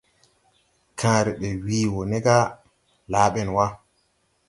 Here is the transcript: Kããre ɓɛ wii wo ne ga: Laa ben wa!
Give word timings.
Kããre 0.99 1.31
ɓɛ 1.39 1.49
wii 1.65 1.91
wo 1.93 2.01
ne 2.09 2.17
ga: 2.25 2.35
Laa 3.11 3.29
ben 3.33 3.49
wa! 3.55 3.65